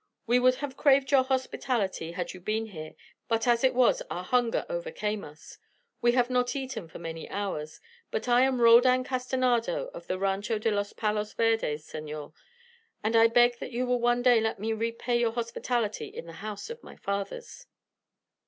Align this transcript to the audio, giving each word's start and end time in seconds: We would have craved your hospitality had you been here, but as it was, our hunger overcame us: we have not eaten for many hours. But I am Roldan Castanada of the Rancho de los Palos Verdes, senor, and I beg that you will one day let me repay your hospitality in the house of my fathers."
We 0.25 0.39
would 0.39 0.55
have 0.55 0.75
craved 0.75 1.11
your 1.11 1.21
hospitality 1.21 2.13
had 2.13 2.33
you 2.33 2.39
been 2.39 2.65
here, 2.65 2.95
but 3.27 3.45
as 3.47 3.63
it 3.63 3.75
was, 3.75 4.01
our 4.09 4.23
hunger 4.23 4.65
overcame 4.67 5.23
us: 5.23 5.59
we 6.01 6.13
have 6.13 6.27
not 6.27 6.55
eaten 6.55 6.87
for 6.87 6.97
many 6.97 7.29
hours. 7.29 7.79
But 8.09 8.27
I 8.27 8.41
am 8.41 8.59
Roldan 8.61 9.03
Castanada 9.03 9.91
of 9.93 10.07
the 10.07 10.17
Rancho 10.17 10.57
de 10.57 10.71
los 10.71 10.91
Palos 10.93 11.33
Verdes, 11.33 11.85
senor, 11.85 12.33
and 13.03 13.15
I 13.15 13.27
beg 13.27 13.59
that 13.59 13.71
you 13.73 13.85
will 13.85 14.01
one 14.01 14.23
day 14.23 14.41
let 14.41 14.57
me 14.59 14.73
repay 14.73 15.19
your 15.19 15.33
hospitality 15.33 16.07
in 16.07 16.25
the 16.25 16.33
house 16.41 16.71
of 16.71 16.81
my 16.81 16.95
fathers." 16.95 17.67